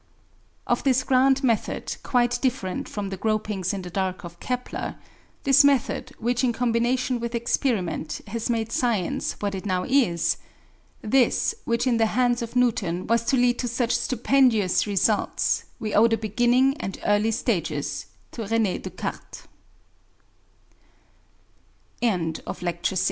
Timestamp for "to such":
13.59-13.95